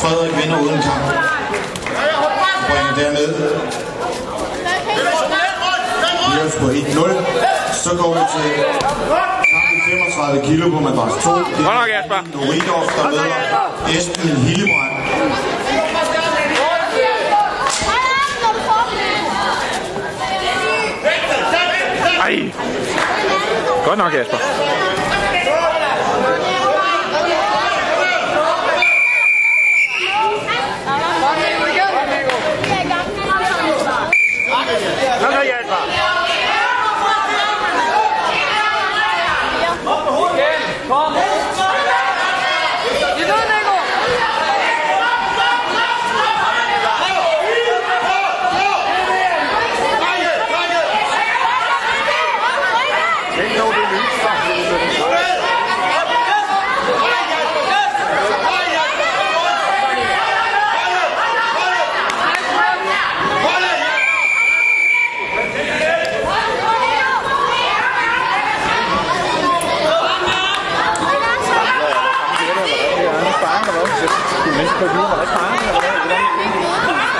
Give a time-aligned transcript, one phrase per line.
[0.00, 1.04] Frederik vinder uden kamp.
[2.68, 3.34] Bringer derned.
[6.32, 7.74] Hirs på 1-0.
[7.82, 11.30] Så går vi til kampen 35 kilo på madras 2.
[11.30, 11.44] Det
[11.94, 12.20] Jasper.
[12.34, 13.24] Noridov, der møder
[13.88, 14.90] Esben Hillebrand.
[22.20, 22.52] Ej.
[23.84, 24.38] Godt nok, Jasper.
[73.80, 77.16] คุณไม่เค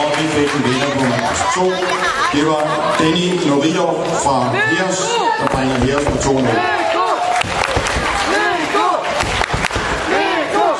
[0.00, 1.64] Og vi fik en vinder på madras 2.
[2.32, 2.62] Det var
[2.98, 3.86] Denny Norio
[4.24, 4.36] fra
[4.70, 5.00] Hirs,
[5.40, 6.48] der bringer Hirs på 2-0.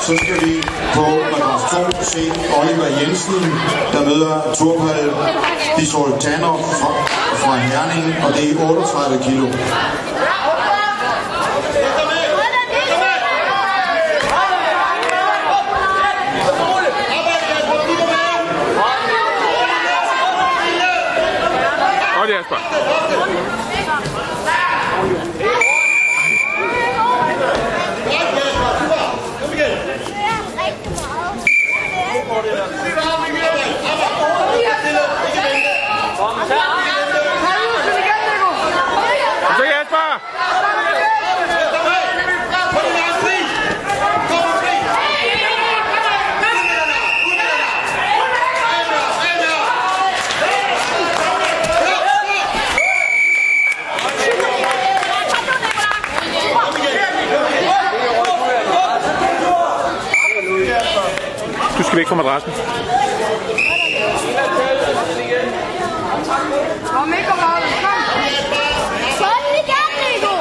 [0.05, 0.63] Så skal vi
[0.95, 2.23] på madras 2 se
[2.59, 3.43] Oliver Jensen,
[3.93, 5.09] der møder Turpal
[5.77, 6.91] Bisoltanov fra,
[7.41, 9.47] fra Herning, og det er 38 kilo.
[22.49, 23.33] Godt, Jasper.
[36.17, 36.63] Kom så,
[60.73, 61.33] Jasper.
[61.77, 62.51] Du skal væk fra madrassen.
[66.93, 67.61] Kom ikke, kom, kom.
[69.21, 70.31] Sådan igen, Nico.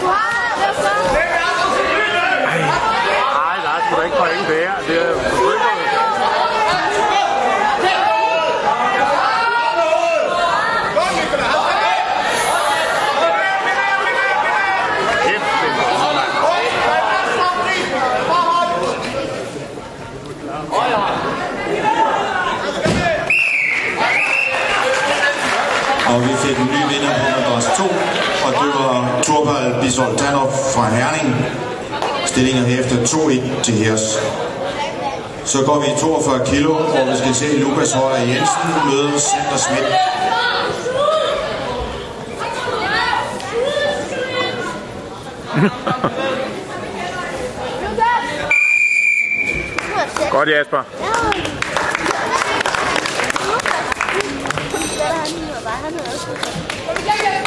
[0.00, 0.90] Du har det, så.
[3.38, 4.78] Nej, der er sgu da ikke point værd.
[4.88, 5.84] Det er forbryderne.
[15.24, 16.32] Kæft, det er godt, mand.
[26.12, 27.84] Og vi fik en ny vinder på madras 2,
[28.44, 31.46] og det var Turpal Bisoltanov fra Herning.
[32.26, 34.18] Stillingen herefter 2-1 til Hirs.
[35.44, 39.56] Så går vi i 42 kilo, hvor vi skal se Lukas Højer Jensen møde Sander
[39.56, 39.86] Schmidt.
[45.54, 46.02] Godt, Jasper.
[46.02, 46.41] Han
[50.32, 50.82] Godt Jasper.